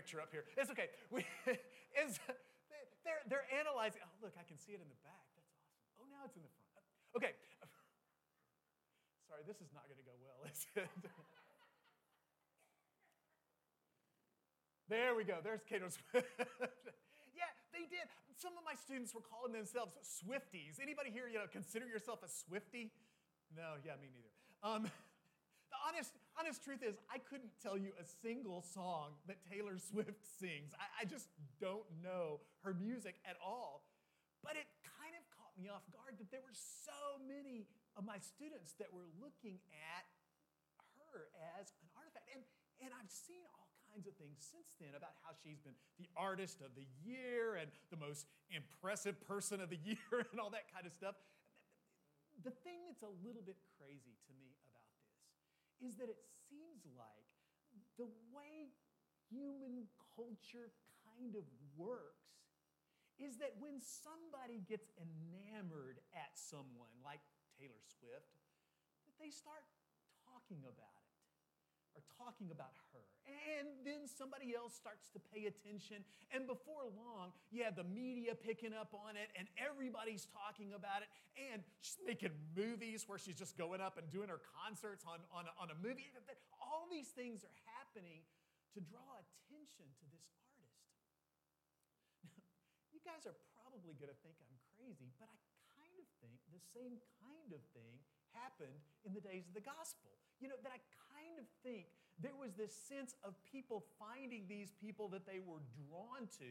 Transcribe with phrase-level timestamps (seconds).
[0.00, 0.48] picture up here.
[0.56, 0.88] It's okay.
[1.12, 1.28] We,
[1.92, 2.16] it's,
[3.04, 4.00] they're, they're analyzing.
[4.00, 5.28] Oh, look, I can see it in the back.
[5.36, 5.76] That's awesome.
[6.00, 6.88] Oh, now it's in the front.
[7.20, 7.36] Okay.
[9.28, 10.88] Sorry, this is not going to go well, is it?
[14.88, 15.38] There we go.
[15.44, 16.26] There's Cato Swift.
[17.36, 18.08] yeah, they did.
[18.40, 20.80] Some of my students were calling themselves Swifties.
[20.80, 22.90] Anybody here, you know, consider yourself a Swifty?
[23.54, 24.32] No, yeah, me neither.
[24.64, 24.90] Um,
[25.86, 30.72] honest, honest truth is, I couldn't tell you a single song that Taylor Swift sings.
[30.76, 31.28] I, I just
[31.60, 33.84] don't know her music at all.
[34.40, 38.16] But it kind of caught me off guard that there were so many of my
[38.16, 40.04] students that were looking at
[40.96, 41.28] her
[41.60, 42.24] as an artifact.
[42.32, 42.40] And,
[42.80, 46.64] and I've seen all kinds of things since then about how she's been the artist
[46.64, 50.88] of the year and the most impressive person of the year and all that kind
[50.88, 51.18] of stuff.
[52.40, 54.56] The thing that's a little bit crazy to me
[55.80, 57.28] is that it seems like
[57.96, 58.72] the way
[59.28, 60.72] human culture
[61.04, 61.44] kind of
[61.76, 62.20] works
[63.20, 67.20] is that when somebody gets enamored at someone like
[67.60, 68.32] Taylor Swift,
[69.04, 69.68] that they start
[70.24, 70.99] talking about
[71.94, 73.02] or talking about her.
[73.58, 76.02] And then somebody else starts to pay attention.
[76.34, 81.02] And before long, you have the media picking up on it, and everybody's talking about
[81.02, 81.10] it.
[81.38, 85.46] And she's making movies where she's just going up and doing her concerts on, on,
[85.58, 86.10] on a movie.
[86.58, 88.22] All these things are happening
[88.74, 90.86] to draw attention to this artist.
[92.22, 92.38] Now,
[92.94, 95.38] you guys are probably going to think I'm crazy, but I
[95.74, 97.98] kind of think the same kind of thing
[98.36, 100.10] happened in the days of the gospel.
[100.40, 100.80] You know, that I
[101.14, 105.64] kind of think there was this sense of people finding these people that they were
[105.88, 106.48] drawn to.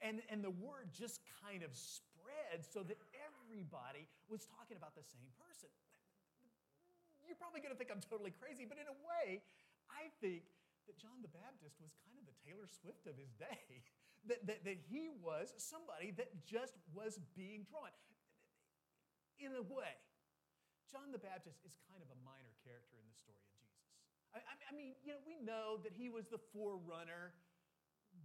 [0.00, 5.04] And, and the word just kind of spread so that everybody was talking about the
[5.04, 5.68] same person.
[7.28, 9.44] You're probably going to think I'm totally crazy, but in a way,
[9.92, 10.48] I think
[10.88, 13.84] that John the Baptist was kind of the Taylor Swift of his day,
[14.28, 17.92] that, that, that he was somebody that just was being drawn.
[19.38, 19.94] In a way,
[20.90, 23.78] John the Baptist is kind of a minor character in the story of Jesus.
[24.34, 27.34] I, I mean, you know, we know that he was the forerunner,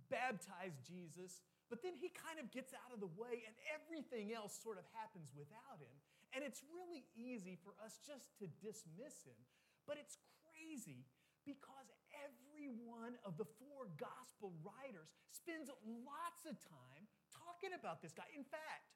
[0.09, 4.53] baptized Jesus, but then he kind of gets out of the way and everything else
[4.53, 5.93] sort of happens without him.
[6.33, 9.37] And it's really easy for us just to dismiss him.
[9.89, 11.05] But it's crazy
[11.45, 11.89] because
[12.25, 18.25] every one of the four gospel writers spends lots of time talking about this guy.
[18.33, 18.89] In fact,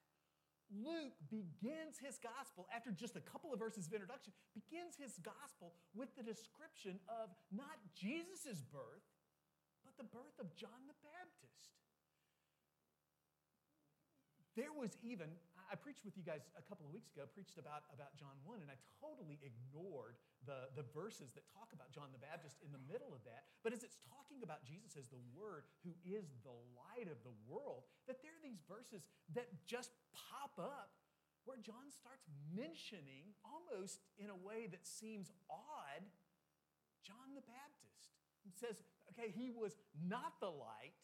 [0.70, 5.74] Luke begins his gospel after just a couple of verses of introduction, begins his gospel
[5.98, 9.06] with the description of not Jesus' birth,
[9.82, 11.74] but the birth of John the Baptist.
[14.56, 15.34] There was even,
[15.70, 18.66] I preached with you guys a couple of weeks ago, preached about, about John 1,
[18.66, 20.18] and I totally ignored
[20.50, 23.46] the, the verses that talk about John the Baptist in the middle of that.
[23.62, 27.34] But as it's talking about Jesus as the Word who is the light of the
[27.46, 29.06] world, that there are these verses
[29.38, 30.98] that just pop up
[31.46, 36.02] where John starts mentioning, almost in a way that seems odd,
[37.06, 38.18] John the Baptist.
[38.42, 38.82] He says,
[39.14, 40.98] okay, he was not the light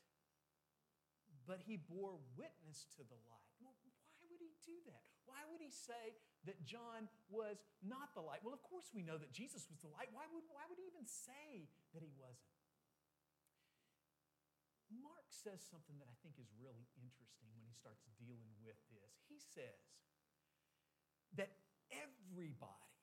[1.46, 3.54] but he bore witness to the light.
[3.62, 5.06] Well, why would he do that?
[5.26, 8.42] Why would he say that John was not the light?
[8.46, 10.10] Well, of course we know that Jesus was the light.
[10.14, 12.54] Why would, why would he even say that he wasn't?
[14.94, 19.18] Mark says something that I think is really interesting when he starts dealing with this.
[19.26, 19.82] He says
[21.36, 21.58] that
[21.90, 22.94] everybody,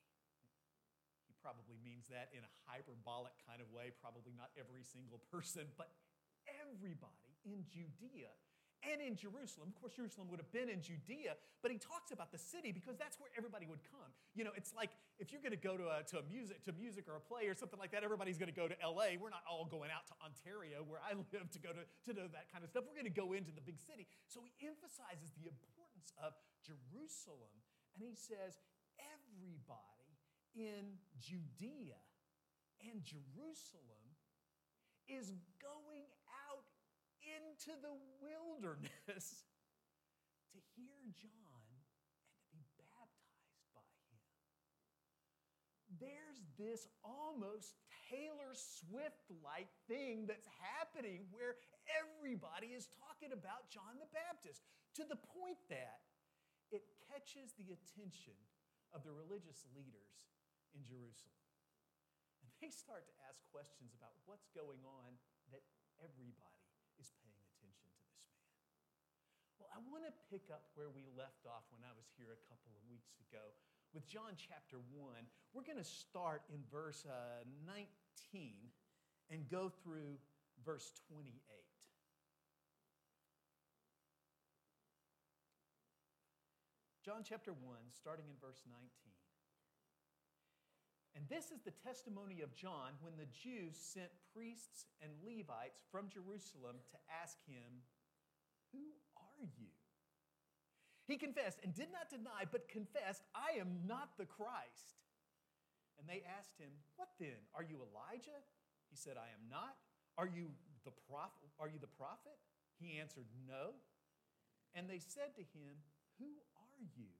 [1.27, 5.67] he probably means that in a hyperbolic kind of way, probably not every single person,
[5.75, 5.91] but
[6.47, 8.31] everybody in Judea
[8.91, 9.71] and in Jerusalem.
[9.71, 12.99] Of course, Jerusalem would have been in Judea, but he talks about the city because
[12.99, 14.11] that's where everybody would come.
[14.35, 16.71] You know, it's like if you're going to go to a, to a music to
[16.75, 19.15] music or a play or something like that, everybody's going to go to LA.
[19.15, 22.27] We're not all going out to Ontario, where I live, to go to, to do
[22.35, 22.83] that kind of stuff.
[22.83, 24.05] We're going to go into the big city.
[24.27, 27.53] So he emphasizes the importance of Jerusalem,
[27.95, 28.59] and he says
[28.99, 30.19] everybody
[30.53, 31.97] in Judea
[32.83, 34.03] and Jerusalem
[35.07, 36.07] is going
[37.23, 39.47] into the wilderness
[40.53, 41.81] to hear John and
[42.39, 44.19] to be baptized by him.
[45.97, 47.79] There's this almost
[48.11, 51.57] Taylor Swift like thing that's happening where
[51.89, 54.61] everybody is talking about John the Baptist
[54.99, 56.05] to the point that
[56.69, 58.37] it catches the attention
[58.93, 60.13] of the religious leaders
[60.77, 61.41] in Jerusalem.
[62.41, 65.17] And they start to ask questions about what's going on
[65.53, 65.65] that
[66.01, 66.62] everybody
[66.99, 68.49] is paying attention to this man.
[69.61, 72.41] Well, I want to pick up where we left off when I was here a
[72.49, 73.53] couple of weeks ago
[73.93, 75.13] with John chapter 1.
[75.53, 77.77] We're going to start in verse uh, 19
[79.29, 80.17] and go through
[80.65, 81.33] verse 28.
[87.05, 87.59] John chapter 1,
[87.91, 89.12] starting in verse 19.
[91.15, 96.09] And this is the testimony of John when the Jews sent priests and Levites from
[96.09, 97.85] Jerusalem to ask him,
[98.73, 99.69] Who are you?
[101.05, 104.97] He confessed and did not deny, but confessed, I am not the Christ.
[105.99, 107.37] And they asked him, What then?
[107.53, 108.41] Are you Elijah?
[108.89, 109.77] He said, I am not.
[110.17, 110.49] Are you
[110.85, 111.49] the prophet?
[111.59, 112.37] Are you the prophet?
[112.81, 113.77] He answered, No.
[114.73, 115.77] And they said to him,
[116.17, 117.13] Who are you?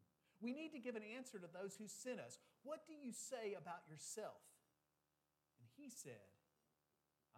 [0.44, 2.36] We need to give an answer to those who sent us.
[2.68, 4.44] What do you say about yourself?
[5.56, 6.28] And he said,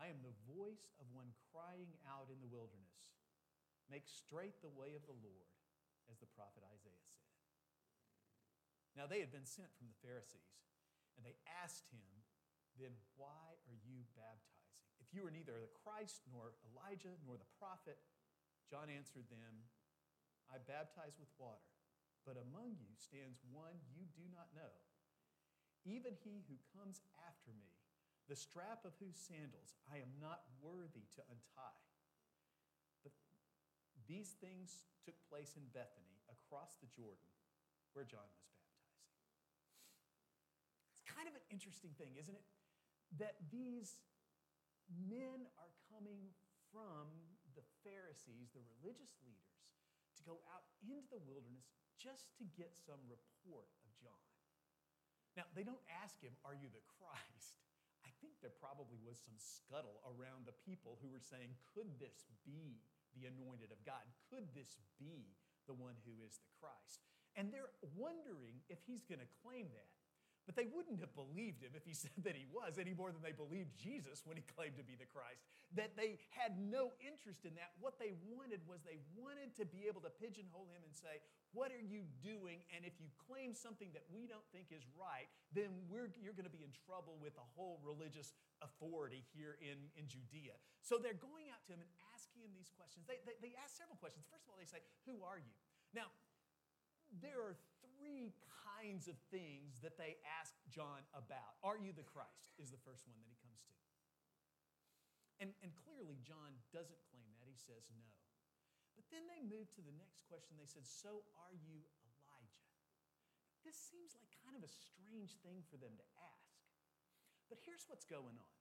[0.02, 3.14] I am the voice of one crying out in the wilderness.
[3.94, 5.54] Make straight the way of the Lord,
[6.10, 7.30] as the prophet Isaiah said.
[8.98, 10.58] Now they had been sent from the Pharisees,
[11.14, 12.10] and they asked him,
[12.82, 14.74] Then why are you baptizing?
[14.98, 18.02] If you are neither the Christ, nor Elijah, nor the prophet,
[18.66, 19.70] John answered them,
[20.50, 21.75] I baptize with water
[22.26, 24.74] but among you stands one you do not know,
[25.86, 27.70] even he who comes after me,
[28.26, 31.86] the strap of whose sandals I am not worthy to untie.
[33.06, 33.14] But
[34.10, 37.30] these things took place in Bethany, across the Jordan,
[37.94, 39.06] where John was baptizing.
[40.98, 42.46] It's kind of an interesting thing, isn't it?
[43.22, 44.02] That these
[44.90, 46.34] men are coming
[46.74, 47.14] from
[47.54, 49.54] the Pharisees, the religious leaders,
[50.18, 54.26] to go out into the wilderness just to get some report of John.
[55.36, 57.60] Now, they don't ask him, Are you the Christ?
[58.06, 62.28] I think there probably was some scuttle around the people who were saying, Could this
[62.48, 62.80] be
[63.16, 64.04] the anointed of God?
[64.32, 65.36] Could this be
[65.68, 67.04] the one who is the Christ?
[67.36, 69.95] And they're wondering if he's going to claim that.
[70.46, 73.26] But they wouldn't have believed him if he said that he was any more than
[73.26, 75.42] they believed Jesus when he claimed to be the Christ.
[75.74, 77.74] That they had no interest in that.
[77.82, 81.26] What they wanted was they wanted to be able to pigeonhole him and say,
[81.58, 82.62] What are you doing?
[82.70, 86.54] And if you claim something that we don't think is right, then you're going to
[86.54, 90.54] be in trouble with the whole religious authority here in, in Judea.
[90.86, 93.10] So they're going out to him and asking him these questions.
[93.10, 94.30] They, they, they ask several questions.
[94.30, 95.54] First of all, they say, Who are you?
[95.98, 96.14] Now,
[98.86, 101.58] kinds of things that they ask John about.
[101.66, 102.54] Are you the Christ?
[102.62, 103.74] Is the first one that he comes to.
[105.42, 107.50] And, and clearly, John doesn't claim that.
[107.50, 108.14] He says no.
[108.94, 110.56] But then they move to the next question.
[110.56, 112.70] They said, So are you Elijah?
[113.66, 116.62] This seems like kind of a strange thing for them to ask.
[117.50, 118.56] But here's what's going on.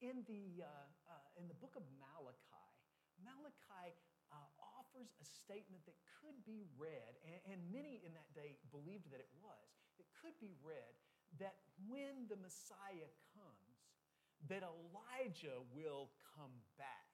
[0.00, 2.72] In the, uh, uh, in the book of Malachi,
[3.20, 3.92] Malachi
[4.88, 9.20] offers a statement that could be read, and, and many in that day believed that
[9.20, 9.68] it was.
[10.00, 10.92] It could be read
[11.40, 13.76] that when the Messiah comes,
[14.48, 17.08] that Elijah will come back.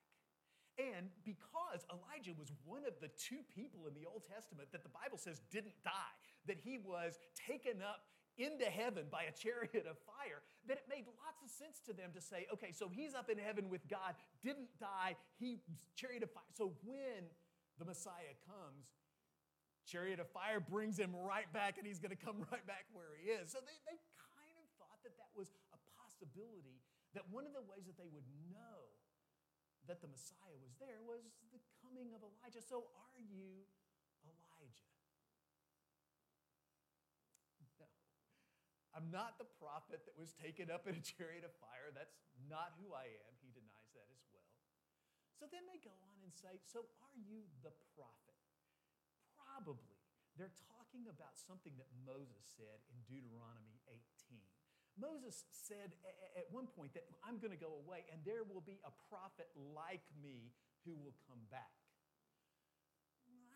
[0.78, 4.90] And because Elijah was one of the two people in the Old Testament that the
[4.90, 6.14] Bible says didn't die,
[6.46, 8.06] that he was taken up
[8.36, 12.10] into heaven by a chariot of fire, that it made lots of sense to them
[12.14, 15.62] to say, okay, so he's up in heaven with God, didn't die, he
[15.94, 16.50] chariot of fire.
[16.52, 17.30] So when
[17.78, 18.86] the Messiah comes,
[19.84, 23.12] chariot of fire brings him right back and he's going to come right back where
[23.18, 23.52] he is.
[23.52, 26.80] So they, they kind of thought that that was a possibility,
[27.12, 28.94] that one of the ways that they would know
[29.86, 31.20] that the Messiah was there was
[31.52, 32.64] the coming of Elijah.
[32.64, 33.68] So are you
[34.24, 34.92] Elijah?
[37.76, 37.92] No.
[38.96, 41.92] I'm not the prophet that was taken up in a chariot of fire.
[41.92, 42.16] That's
[42.48, 43.32] not who I am.
[43.44, 44.33] He denies that as well.
[45.38, 48.38] So then they go on and say, So are you the prophet?
[49.34, 49.98] Probably.
[50.34, 54.42] They're talking about something that Moses said in Deuteronomy 18.
[54.98, 55.94] Moses said
[56.38, 59.50] at one point that I'm going to go away and there will be a prophet
[59.74, 60.54] like me
[60.86, 61.74] who will come back.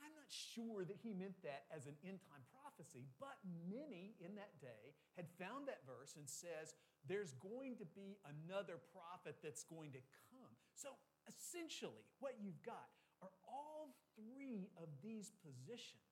[0.02, 3.38] I'm not sure that he meant that as an end time prophecy, but
[3.70, 6.74] many in that day had found that verse and says
[7.06, 10.52] there's going to be another prophet that's going to come.
[10.74, 10.94] So
[11.28, 12.88] essentially, what you've got
[13.22, 16.02] are all three of these positions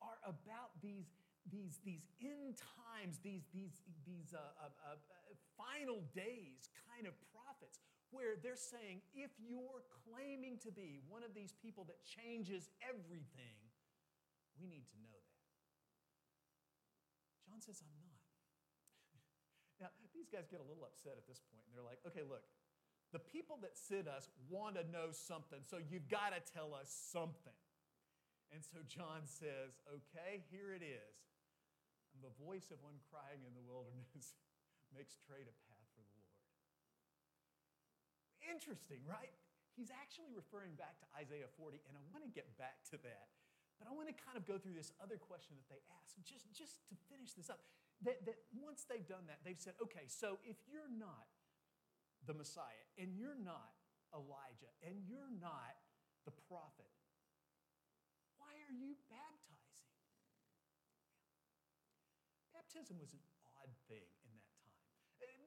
[0.00, 1.10] are about these
[1.50, 4.98] these, these end times, these, these, these uh, uh, uh,
[5.54, 7.78] final days kind of prophets,
[8.10, 13.58] where they're saying, if you're claiming to be one of these people that changes everything,
[14.58, 15.42] we need to know that.
[17.46, 18.22] John says, I'm not.
[19.82, 22.42] now, these guys get a little upset at this point, and they're like, okay, look,
[23.12, 26.90] the people that sit us want to know something, so you've got to tell us
[26.90, 27.54] something.
[28.50, 31.16] And so John says, okay, here it is.
[32.14, 34.34] I'm the voice of one crying in the wilderness,
[34.96, 36.40] makes straight a path for the Lord.
[38.48, 39.34] Interesting, right?
[39.76, 43.28] He's actually referring back to Isaiah 40, and I want to get back to that
[43.76, 46.48] But I want to kind of go through this other question that they ask, just,
[46.56, 47.60] just to finish this up.
[48.08, 51.28] That, that once they've done that, they've said, okay, so if you're not
[52.26, 53.72] the Messiah, and you're not
[54.14, 55.78] Elijah, and you're not
[56.26, 56.90] the prophet,
[58.36, 59.86] why are you baptizing?
[62.50, 63.22] Baptism was an
[63.62, 64.82] odd thing in that time.
[65.22, 65.46] Uh,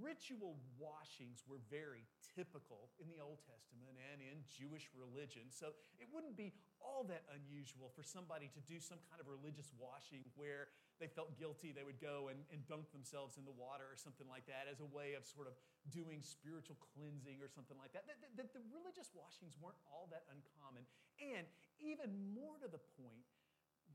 [0.00, 5.52] ritual washings were very typical in the Old Testament and in Jewish religion.
[5.52, 9.70] So it wouldn't be all that unusual for somebody to do some kind of religious
[9.76, 10.72] washing where
[11.02, 14.30] they felt guilty, they would go and, and dunk themselves in the water or something
[14.30, 15.58] like that as a way of sort of
[15.90, 18.06] doing spiritual cleansing or something like that.
[18.06, 20.86] That, that, the religious washings weren't all that uncommon.
[21.18, 21.44] And
[21.82, 23.26] even more to the point,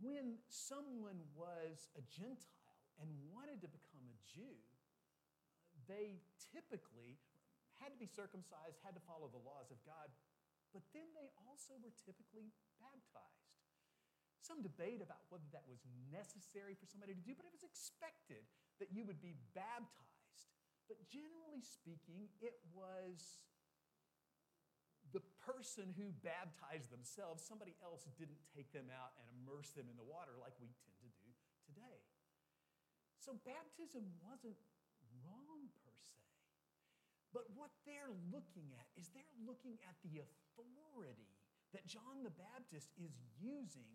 [0.03, 4.59] when someone was a Gentile and wanted to become a Jew,
[5.87, 6.19] they
[6.51, 7.19] typically
[7.79, 10.11] had to be circumcised, had to follow the laws of God,
[10.75, 13.68] but then they also were typically baptized.
[14.39, 18.43] Some debate about whether that was necessary for somebody to do, but it was expected
[18.79, 20.47] that you would be baptized.
[20.87, 23.43] But generally speaking, it was
[25.11, 29.97] the person who baptized themselves, somebody else didn't take them out and immerse them in
[29.97, 31.31] the water like we tend to do
[31.65, 31.99] today.
[33.17, 34.57] So baptism wasn't
[35.25, 36.25] wrong per se.
[37.33, 41.29] But what they're looking at is they're looking at the authority
[41.73, 43.89] that John the Baptist is using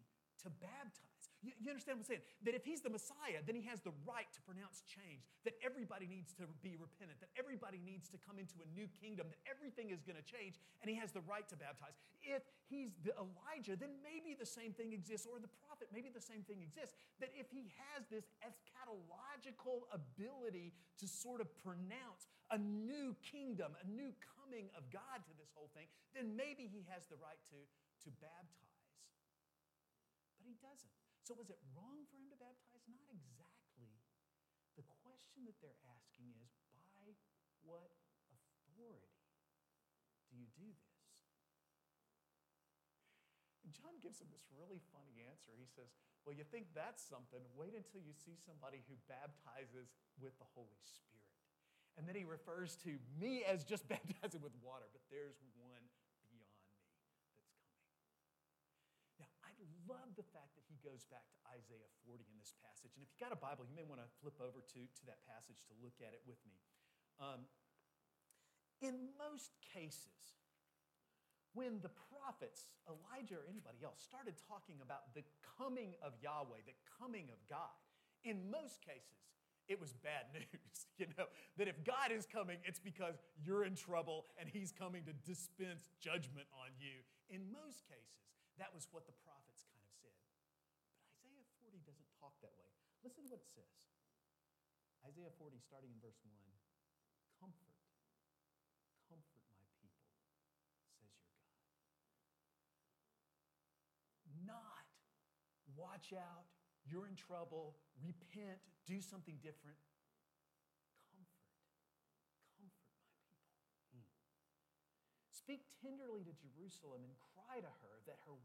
[0.45, 1.25] to baptize.
[1.45, 2.25] You, you, understand what I'm saying?
[2.49, 6.09] That if he's the Messiah, then he has the right to pronounce change, that everybody
[6.09, 9.93] needs to be repentant, that everybody needs to come into a new kingdom, that everything
[9.93, 12.01] is going to change, and he has the right to baptize.
[12.25, 16.25] If he's the Elijah, then maybe the same thing exists, or the prophet, maybe the
[16.25, 16.97] same thing exists.
[17.21, 23.87] That if he has this eschatological ability to sort of pronounce a new kingdom, a
[23.93, 27.61] new coming of God to this whole thing, then maybe he has the right to,
[28.05, 28.64] to baptize.
[30.65, 30.97] Doesn't.
[31.21, 32.85] So, was it wrong for him to baptize?
[32.89, 33.93] Not exactly.
[34.81, 37.13] The question that they're asking is by
[37.61, 37.93] what
[38.33, 39.29] authority
[40.33, 41.05] do you do this?
[43.65, 45.57] And John gives him this really funny answer.
[45.57, 45.93] He says,
[46.25, 47.41] Well, you think that's something?
[47.57, 51.25] Wait until you see somebody who baptizes with the Holy Spirit.
[51.97, 56.29] And then he refers to me as just baptizing with water, but there's one beyond
[56.29, 56.91] me that's coming.
[59.23, 59.55] Now, I
[59.87, 60.54] love the fact
[60.85, 62.93] goes back to Isaiah 40 in this passage.
[62.93, 65.25] And if you got a Bible, you may want to flip over to, to that
[65.25, 66.61] passage to look at it with me.
[67.17, 67.49] Um,
[68.85, 70.37] in most cases,
[71.57, 75.25] when the prophets, Elijah or anybody else, started talking about the
[75.57, 77.73] coming of Yahweh, the coming of God,
[78.27, 79.25] in most cases,
[79.71, 80.77] it was bad news.
[80.99, 81.27] You know,
[81.57, 85.91] that if God is coming, it's because you're in trouble and he's coming to dispense
[85.99, 87.03] judgment on you.
[87.31, 88.31] In most cases,
[88.63, 90.15] that was what the prophets kind of said.
[90.79, 92.71] But Isaiah 40 doesn't talk that way.
[93.05, 93.69] Listen to what it says
[95.05, 96.33] Isaiah 40, starting in verse 1
[97.37, 97.77] Comfort,
[99.05, 100.09] comfort my people,
[100.97, 101.29] says your God.
[104.49, 104.89] Not
[105.77, 106.49] watch out,
[106.89, 109.77] you're in trouble, repent, do something different.
[111.13, 111.53] Comfort,
[112.57, 113.05] comfort my
[113.93, 114.01] people.
[114.01, 114.09] Mm.
[115.29, 118.41] Speak tenderly to Jerusalem and cry to her that her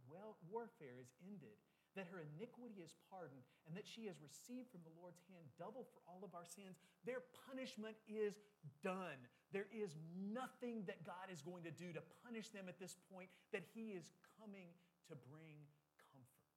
[0.51, 1.55] warfare is ended,
[1.99, 5.83] that her iniquity is pardoned, and that she has received from the Lord's hand double
[5.91, 6.79] for all of our sins.
[7.03, 8.39] Their punishment is
[8.79, 9.19] done.
[9.51, 13.27] There is nothing that God is going to do to punish them at this point,
[13.51, 14.07] that He is
[14.39, 14.71] coming
[15.11, 15.59] to bring
[16.07, 16.55] comfort.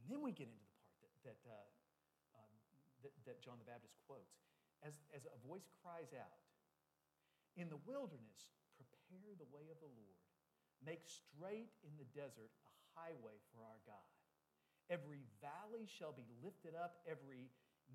[0.00, 2.48] And then we get into the part that, that, uh, uh,
[3.04, 4.40] that, that John the Baptist quotes.
[4.80, 6.40] As, as a voice cries out,
[7.60, 10.16] In the wilderness, prepare the way of the Lord.
[10.80, 14.17] Make straight in the desert a highway for our God.
[14.88, 17.52] Every valley shall be lifted up, every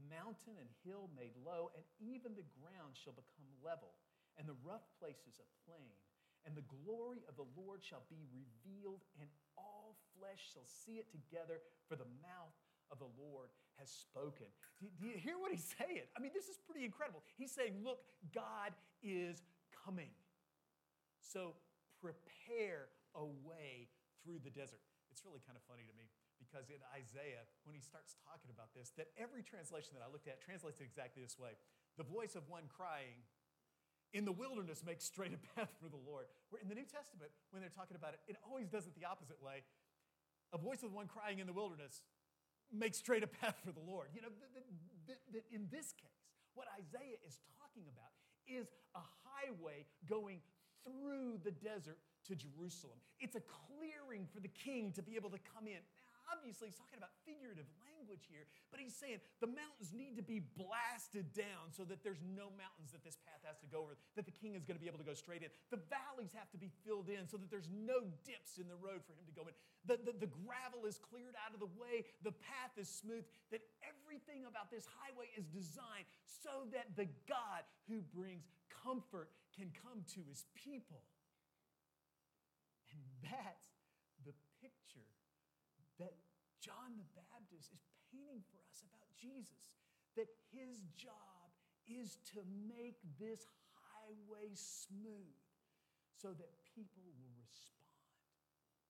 [0.10, 3.98] mountain and hill made low, and even the ground shall become level,
[4.38, 5.94] and the rough places a plain.
[6.46, 11.10] And the glory of the Lord shall be revealed, and all flesh shall see it
[11.10, 12.58] together, for the mouth
[12.92, 14.52] of the Lord has spoken.
[14.78, 16.06] Do, do you hear what he's saying?
[16.14, 17.24] I mean, this is pretty incredible.
[17.40, 18.04] He's saying, Look,
[18.36, 20.12] God is coming.
[21.24, 21.56] So
[22.04, 23.88] prepare a way
[24.22, 24.84] through the desert.
[25.10, 26.12] It's really kind of funny to me
[26.54, 30.30] because in Isaiah, when he starts talking about this, that every translation that I looked
[30.30, 31.58] at translates it exactly this way
[31.98, 33.22] the voice of one crying,
[34.14, 36.30] in the wilderness make straight a path for the Lord.
[36.50, 39.06] Where in the New Testament, when they're talking about it, it always does it the
[39.06, 39.66] opposite way.
[40.54, 42.06] A voice of one crying in the wilderness,
[42.70, 44.14] make straight a path for the Lord.
[44.14, 44.30] You know,
[45.10, 48.14] that in this case, what Isaiah is talking about
[48.46, 50.42] is a highway going
[50.86, 52.98] through the desert to Jerusalem.
[53.20, 55.82] It's a clearing for the king to be able to come in.
[56.32, 60.44] Obviously he's talking about figurative language here, but he's saying the mountains need to be
[60.56, 64.28] blasted down so that there's no mountains that this path has to go over, that
[64.28, 65.52] the king is going to be able to go straight in.
[65.72, 69.04] The valleys have to be filled in so that there's no dips in the road
[69.04, 69.56] for him to go in.
[69.84, 73.64] The, the, the gravel is cleared out of the way, the path is smooth, that
[73.84, 78.48] everything about this highway is designed so that the God who brings
[78.84, 81.04] comfort can come to his people.
[82.92, 83.73] And that's
[86.04, 86.20] that
[86.60, 89.72] John the Baptist is painting for us about Jesus.
[90.20, 91.48] That his job
[91.88, 93.48] is to make this
[93.80, 95.40] highway smooth
[96.20, 97.88] so that people will respond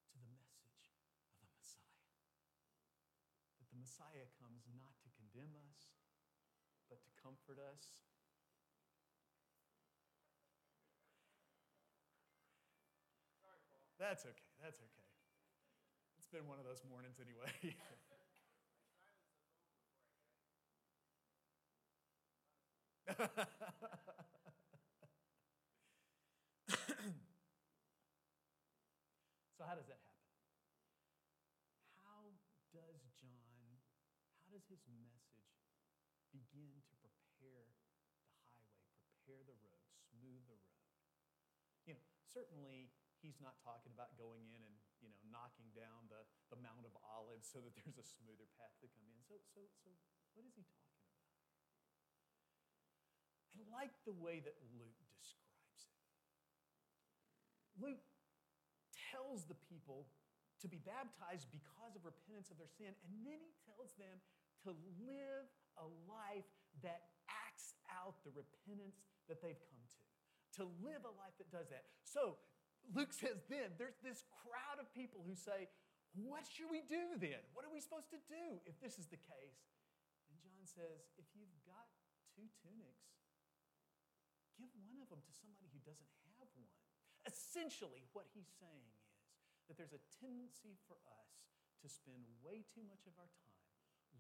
[0.10, 0.90] to the message
[1.30, 2.10] of the Messiah.
[3.62, 5.94] That the Messiah comes not to condemn us,
[6.90, 7.94] but to comfort us.
[14.04, 14.52] That's okay.
[14.60, 15.03] That's okay.
[16.34, 17.54] Been one of those mornings anyway.
[29.54, 30.34] so, how does that happen?
[32.02, 32.26] How
[32.74, 33.78] does John,
[34.42, 35.54] how does his message
[36.34, 38.66] begin to prepare the highway,
[39.22, 40.82] prepare the road, smooth the road?
[41.86, 42.90] You know, certainly
[43.22, 46.96] he's not talking about going in and you know knocking down the, the mount of
[47.04, 49.20] olives so that there's a smoother path to come in.
[49.28, 49.92] So so so
[50.32, 51.12] what is he talking about?
[53.54, 56.00] I like the way that luke describes it.
[57.76, 58.04] Luke
[59.12, 60.08] tells the people
[60.64, 64.24] to be baptized because of repentance of their sin and then he tells them
[64.64, 64.72] to
[65.04, 65.46] live
[65.76, 66.48] a life
[66.80, 70.00] that acts out the repentance that they've come to.
[70.62, 71.90] To live a life that does that.
[72.06, 72.38] So
[72.92, 75.72] Luke says then, there's this crowd of people who say,
[76.14, 77.40] What should we do then?
[77.56, 79.64] What are we supposed to do if this is the case?
[80.28, 81.88] And John says, If you've got
[82.36, 83.08] two tunics,
[84.60, 86.70] give one of them to somebody who doesn't have one.
[87.24, 88.92] Essentially, what he's saying
[89.64, 91.32] is that there's a tendency for us
[91.82, 93.64] to spend way too much of our time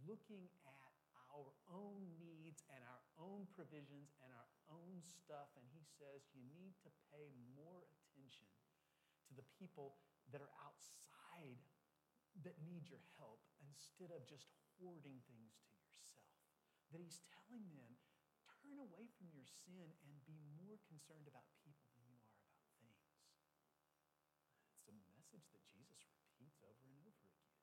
[0.07, 0.91] looking at
[1.31, 2.32] our own needs
[3.51, 5.51] provisions and our own stuff.
[5.59, 8.47] And he says you need to pay more attention
[9.27, 9.99] to the people
[10.31, 11.59] that are outside
[12.41, 16.25] that need your help instead of just hoarding things to yourself.
[16.89, 17.93] That he's telling them,
[18.63, 22.65] turn away from your sin and be more concerned about people than you are about
[22.81, 23.05] things.
[24.81, 27.53] It's a message that Jesus repeats over and over again.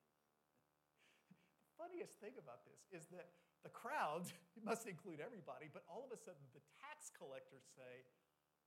[1.67, 3.33] the funniest thing about this is that
[3.65, 8.05] the crowd, it must include everybody, but all of a sudden the tax collectors say,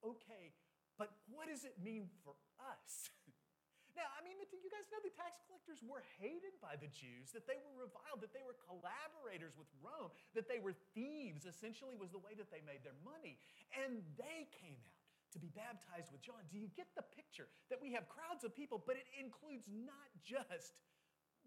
[0.02, 0.50] okay,
[0.98, 3.14] but what does it mean for us?
[3.98, 7.46] now, I mean, you guys know the tax collectors were hated by the Jews, that
[7.46, 12.10] they were reviled, that they were collaborators with Rome, that they were thieves, essentially, was
[12.10, 13.38] the way that they made their money.
[13.74, 15.02] And they came out
[15.34, 16.46] to be baptized with John.
[16.46, 17.50] Do you get the picture?
[17.66, 20.78] That we have crowds of people, but it includes not just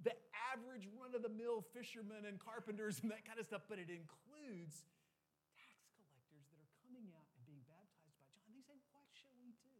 [0.03, 0.13] the
[0.53, 3.89] average run of the mill fishermen and carpenters and that kind of stuff, but it
[3.89, 4.85] includes
[5.57, 8.45] tax collectors that are coming out and being baptized by John.
[8.53, 9.73] They say, What shall we do?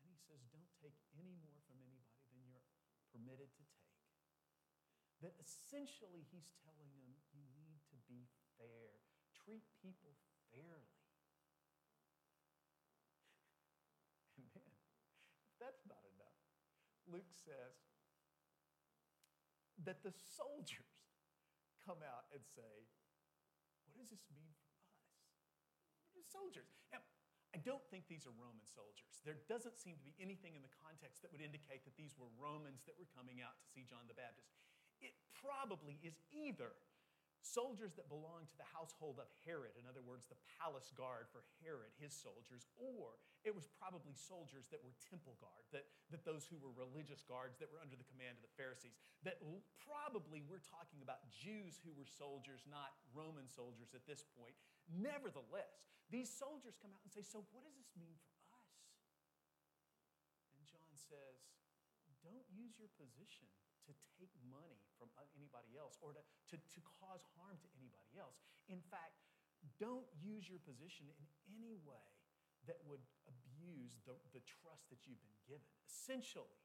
[0.00, 2.64] And he says, Don't take any more from anybody than you're
[3.12, 4.00] permitted to take.
[5.20, 8.24] That essentially he's telling them, You need to be
[8.56, 8.96] fair,
[9.36, 10.16] treat people
[10.48, 10.96] fairly.
[14.40, 14.68] And then,
[15.44, 16.00] if that's not
[17.06, 17.78] Luke says
[19.86, 21.14] that the soldiers
[21.86, 22.90] come out and say,
[23.86, 24.90] What does this mean for us?
[26.02, 26.70] Are just soldiers?
[26.90, 27.02] Now,
[27.54, 29.22] I don't think these are Roman soldiers.
[29.22, 32.28] There doesn't seem to be anything in the context that would indicate that these were
[32.36, 34.50] Romans that were coming out to see John the Baptist.
[34.98, 36.74] It probably is either
[37.44, 41.44] soldiers that belonged to the household of Herod, in other words, the palace guard for
[41.62, 46.48] Herod, his soldiers, or it was probably soldiers that were temple guard, that, that those
[46.48, 48.98] who were religious guards that were under the command of the Pharisees.
[49.22, 49.38] That
[49.86, 54.56] probably we're talking about Jews who were soldiers, not Roman soldiers at this point.
[54.90, 58.74] Nevertheless, these soldiers come out and say, So, what does this mean for us?
[60.54, 61.38] And John says,
[62.22, 63.50] Don't use your position
[63.86, 68.36] to take money from anybody else or to, to, to cause harm to anybody else.
[68.66, 69.22] In fact,
[69.78, 72.06] don't use your position in any way
[72.66, 75.66] that would abuse the, the trust that you've been given.
[75.86, 76.58] Essentially,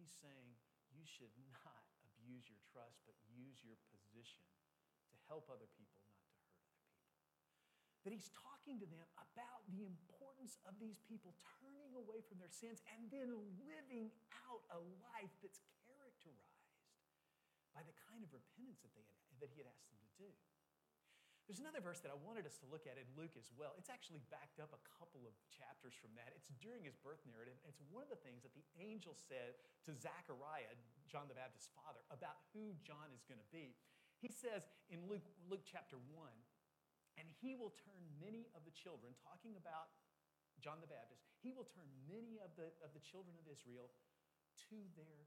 [0.00, 0.56] he's saying
[0.92, 4.44] you should not abuse your trust, but use your position
[5.12, 7.28] to help other people, not to hurt other people.
[8.04, 12.50] that he's talking to them about the importance of these people turning away from their
[12.50, 13.30] sins and then
[13.62, 14.10] living
[14.48, 15.60] out a life that's
[17.72, 20.30] by the kind of repentance that, they had, that he had asked them to do.
[21.50, 23.74] There's another verse that I wanted us to look at in Luke as well.
[23.74, 26.30] It's actually backed up a couple of chapters from that.
[26.38, 27.58] It's during his birth narrative.
[27.66, 30.70] It's one of the things that the angel said to Zechariah,
[31.10, 33.74] John the Baptist's father, about who John is going to be.
[34.22, 36.30] He says in Luke, Luke chapter 1,
[37.18, 39.90] and he will turn many of the children, talking about
[40.62, 43.90] John the Baptist, he will turn many of the, of the children of Israel
[44.70, 45.26] to their.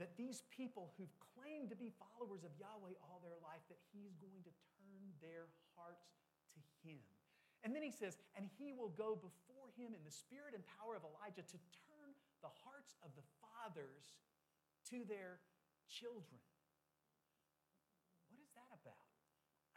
[0.00, 4.16] That these people who've claimed to be followers of Yahweh all their life, that he's
[4.16, 6.16] going to turn their hearts
[6.56, 7.04] to him.
[7.62, 10.98] And then he says, and he will go before him in the spirit and power
[10.98, 12.10] of Elijah to turn
[12.42, 14.18] the hearts of the fathers
[14.90, 15.38] to their
[15.86, 16.42] children.
[18.32, 19.12] What is that about?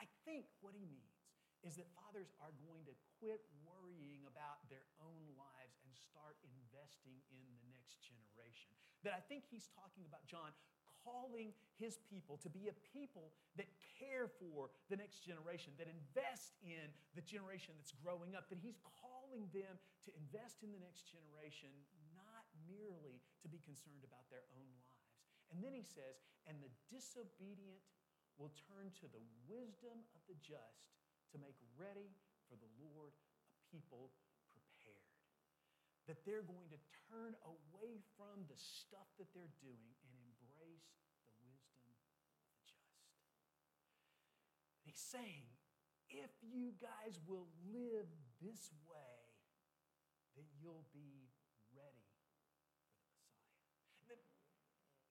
[0.01, 1.13] I think what he means
[1.61, 7.21] is that fathers are going to quit worrying about their own lives and start investing
[7.29, 7.74] in the next
[8.55, 8.71] generation.
[9.03, 10.49] That I think he's talking about John
[11.05, 13.29] calling his people to be a people
[13.61, 13.69] that
[14.01, 18.81] care for the next generation, that invest in the generation that's growing up, that he's
[18.81, 21.69] calling them to invest in the next generation,
[22.17, 25.13] not merely to be concerned about their own lives.
[25.53, 26.17] And then he says,
[26.49, 27.85] and the disobedient
[28.41, 30.89] will turn to the wisdom of the just
[31.29, 32.09] to make ready
[32.49, 34.09] for the Lord a people.
[36.05, 40.93] That they're going to turn away from the stuff that they're doing and embrace
[41.25, 42.85] the wisdom of the just.
[44.85, 45.49] he's saying,
[46.13, 48.05] if you guys will live
[48.37, 49.17] this way,
[50.37, 51.33] then you'll be
[51.73, 52.37] ready for the
[54.05, 54.45] Messiah.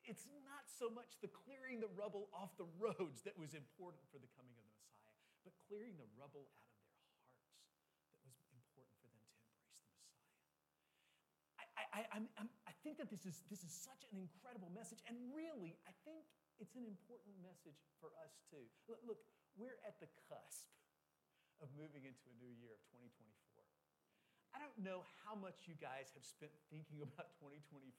[0.04, 4.20] it's not so much the clearing the rubble off the roads that was important for
[4.20, 8.37] the coming of the Messiah, but clearing the rubble out of their hearts that was
[8.52, 9.88] important for them to embrace the
[11.57, 11.64] Messiah.
[11.75, 15.17] I, I, I'm, i think that this is, this is such an incredible message, and
[15.35, 16.23] really, I think
[16.63, 18.63] it's an important message for us too.
[18.87, 19.21] Look, look
[19.59, 20.71] we're at the cusp
[21.63, 23.35] of moving into a new year of 2024.
[24.55, 27.91] I don't know how much you guys have spent thinking about 2024,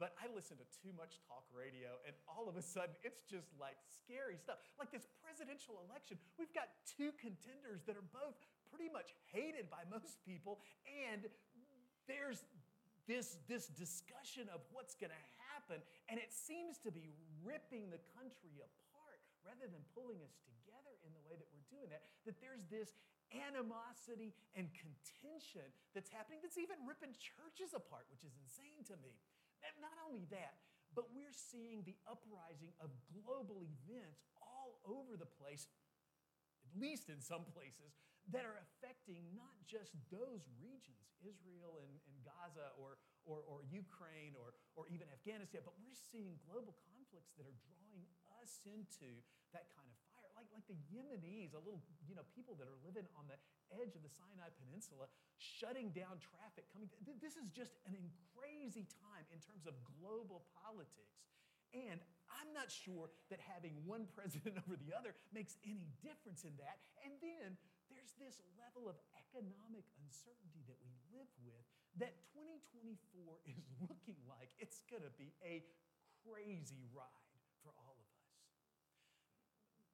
[0.00, 3.52] but I listen to too much talk radio, and all of a sudden it's just
[3.60, 4.56] like scary stuff.
[4.80, 8.40] Like this presidential election, we've got two contenders that are both
[8.72, 11.28] pretty much hated by most people, and
[12.08, 12.40] there's
[13.10, 17.10] this, this discussion of what's going to happen, and it seems to be
[17.42, 21.90] ripping the country apart rather than pulling us together in the way that we're doing
[21.90, 22.06] that.
[22.26, 22.94] That there's this
[23.32, 29.16] animosity and contention that's happening that's even ripping churches apart, which is insane to me.
[29.64, 30.60] And not only that,
[30.92, 35.64] but we're seeing the uprising of global events all over the place,
[36.60, 37.96] at least in some places,
[38.30, 44.38] that are affecting not just those regions, Israel and, and Gaza or, or, or Ukraine
[44.38, 48.06] or, or even Afghanistan, but we're seeing global conflicts that are drawing
[48.38, 49.10] us into
[49.50, 50.30] that kind of fire.
[50.38, 53.38] like, like the Yemenis, a little, you know, people that are living on the
[53.74, 56.68] edge of the Sinai Peninsula, shutting down traffic.
[56.70, 57.94] Coming, this is just an
[58.32, 61.22] crazy time in terms of global politics.
[61.72, 66.52] And I'm not sure that having one president over the other makes any difference in
[66.60, 66.80] that.
[67.04, 67.56] And then
[68.02, 71.62] there's this level of economic uncertainty that we live with
[72.02, 72.98] that 2024
[73.54, 75.62] is looking like it's going to be a
[76.26, 78.26] crazy ride for all of us.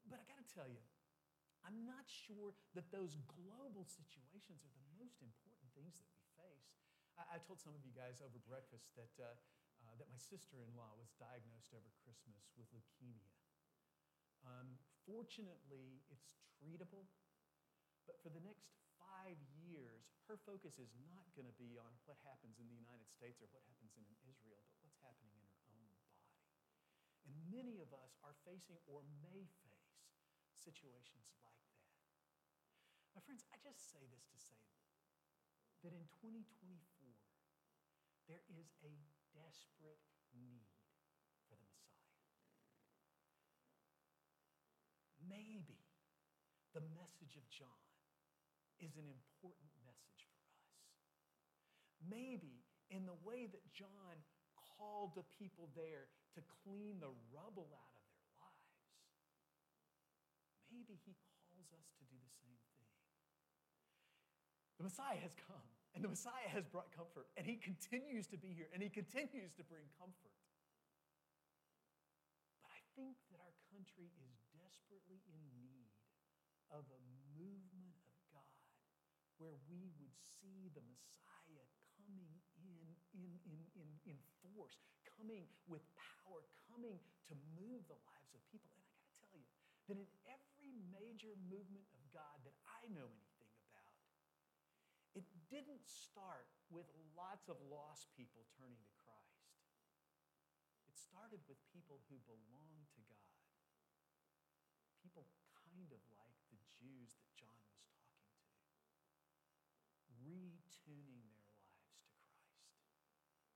[0.09, 0.81] But I got to tell you,
[1.69, 6.65] I'm not sure that those global situations are the most important things that we face.
[7.21, 9.37] I, I told some of you guys over breakfast that, uh,
[9.85, 13.29] uh, that my sister in law was diagnosed over Christmas with leukemia.
[14.49, 17.05] Um, fortunately, it's treatable,
[18.09, 22.17] but for the next five years, her focus is not going to be on what
[22.25, 25.61] happens in the United States or what happens in Israel, but what's happening in her
[25.69, 26.25] own body.
[27.29, 30.01] And many of us are facing or may face
[30.57, 31.93] situations like that.
[33.13, 34.65] My friends, I just say this to say
[35.85, 36.81] that in 2024,
[38.25, 38.93] there is a
[39.37, 40.01] desperate
[40.33, 40.73] need
[41.49, 42.17] for the Messiah.
[45.21, 45.85] Maybe
[46.73, 47.98] the message of John
[48.79, 50.71] is an important message for us.
[52.03, 54.23] Maybe in the way that John
[54.79, 58.79] called the people there to clean the rubble out of their lives,
[60.71, 62.87] maybe he calls us to do the same thing.
[64.79, 68.55] The Messiah has come, and the Messiah has brought comfort, and he continues to be
[68.55, 70.39] here, and he continues to bring comfort.
[72.63, 75.91] But I think that our country is desperately in need
[76.71, 77.01] of a
[77.35, 77.78] movement
[79.39, 82.31] where we would see the Messiah coming
[82.63, 84.79] in, in, in, in, in force,
[85.17, 86.99] coming with power, coming
[87.31, 88.71] to move the lives of people.
[88.75, 89.49] And I got to tell you
[89.89, 93.99] that in every major movement of God that I know anything about,
[95.17, 99.49] it didn't start with lots of lost people turning to Christ.
[100.87, 103.39] It started with people who belonged to God.
[105.01, 105.25] People
[105.65, 108.37] kind of like the Jews that John was talking to,
[110.29, 112.13] retuning their lives to
[112.69, 113.49] Christ.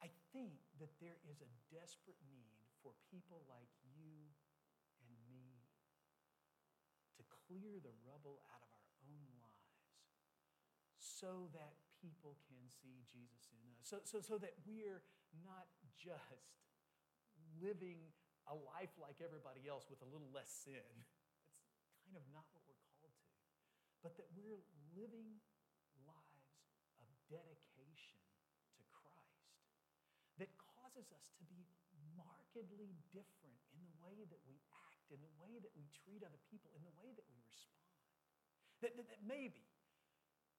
[0.00, 4.32] I think that there is a desperate need for people like you
[5.04, 5.62] and me
[7.20, 9.84] to clear the rubble out of our own lives
[10.96, 15.04] so that people can see Jesus in us, so, so, so that we're
[15.44, 16.50] not just
[17.62, 18.10] living
[18.50, 20.82] a life like everybody else with a little less sin.
[21.86, 22.71] That's kind of not what we're.
[24.02, 24.62] But that we're
[24.98, 25.38] living
[26.02, 26.58] lives
[26.98, 28.18] of dedication
[28.76, 29.56] to Christ
[30.42, 31.62] that causes us to be
[32.18, 34.58] markedly different in the way that we
[34.90, 37.94] act, in the way that we treat other people, in the way that we respond.
[38.82, 39.62] That, that, that maybe,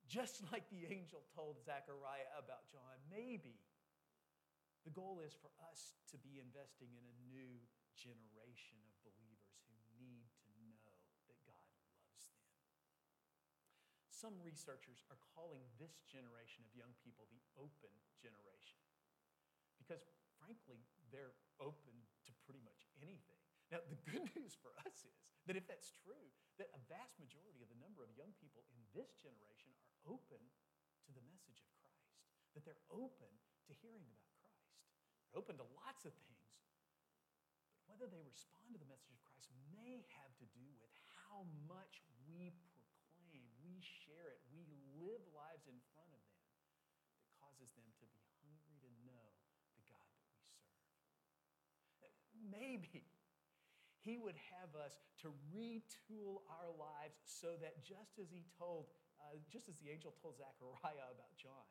[0.07, 3.59] just like the angel told Zechariah about John, maybe
[4.83, 7.55] the goal is for us to be investing in a new
[7.95, 10.91] generation of believers who need to know
[11.31, 12.43] that God loves them.
[14.23, 17.91] Some researchers are calling this generation of young people the open
[18.23, 18.79] generation
[19.75, 19.99] because,
[20.39, 20.79] frankly,
[21.11, 21.91] they're open
[22.23, 23.43] to pretty much anything.
[23.67, 27.59] Now, the good news for us is that if that's true, that a vast majority
[27.59, 31.67] of the number of young people in this generation are open to the message of
[31.83, 32.07] Christ,
[32.55, 33.27] that they're open
[33.67, 34.71] to hearing about Christ,
[35.19, 36.63] They're open to lots of things.
[37.75, 40.95] But whether they respond to the message of Christ may have to do with
[41.27, 42.55] how much we
[43.73, 44.61] we share it, we
[45.01, 46.45] live lives in front of them
[47.09, 49.25] that causes them to be hungry to know
[49.73, 50.13] the God
[52.05, 52.53] that we serve.
[52.53, 53.09] Maybe
[54.05, 59.39] he would have us to retool our lives so that just as he told, uh,
[59.49, 61.65] just as the angel told Zechariah about John,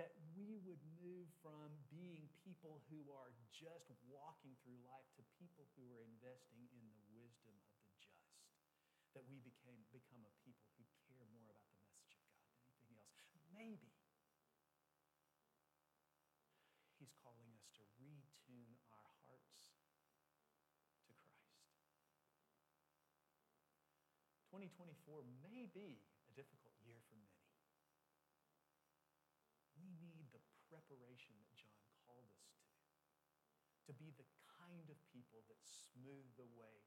[0.00, 5.64] that we would move from being people who are just walking through life to people
[5.76, 8.28] who are investing in the wisdom of the just.
[9.16, 12.50] That we became, become a people who care more about the message of God
[12.82, 13.30] than anything else.
[13.54, 13.94] Maybe
[16.98, 21.62] He's calling us to retune our hearts to Christ.
[24.50, 27.46] 2024 may be a difficult year for many
[29.76, 32.66] we need the preparation that John called us to.
[33.86, 34.26] To be the
[34.58, 36.82] kind of people that smooth the way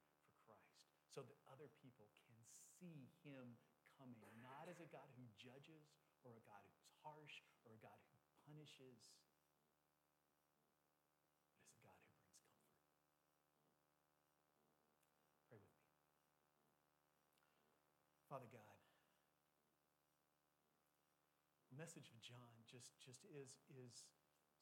[1.10, 2.38] so that other people can
[2.78, 3.58] see him
[3.98, 5.90] coming, not as a God who judges
[6.24, 8.14] or a God who's harsh or a God who
[8.46, 9.10] punishes,
[9.44, 12.96] but as a God who brings comfort.
[15.50, 15.90] Pray with me.
[18.30, 18.80] Father God,
[21.80, 24.04] message of John just, just is, is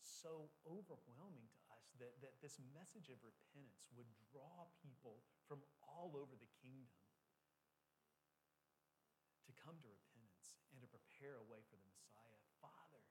[0.02, 6.14] so overwhelming to us that, that this message of repentance would draw people from all
[6.16, 7.02] over the kingdom
[9.48, 12.42] to come to repentance and to prepare a way for the Messiah.
[12.60, 13.04] Father,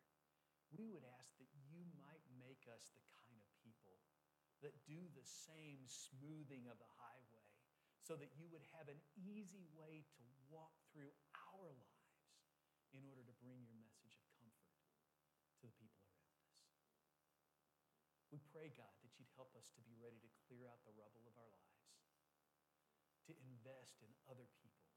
[0.75, 3.99] we would ask that you might make us the kind of people
[4.61, 7.47] that do the same smoothing of the highway
[8.07, 12.23] so that you would have an easy way to walk through our lives
[12.95, 14.79] in order to bring your message of comfort
[15.61, 16.57] to the people around us.
[18.37, 21.25] We pray, God, that you'd help us to be ready to clear out the rubble
[21.25, 21.89] of our lives,
[23.25, 24.93] to invest in other people,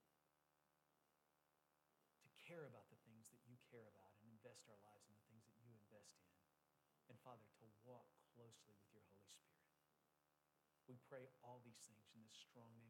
[2.20, 5.24] to care about the things that you care about and invest our lives in the
[5.32, 6.36] things that you invest in.
[7.08, 9.64] And Father, to walk closely with your Holy Spirit.
[10.92, 12.89] We pray all these things in the strong name.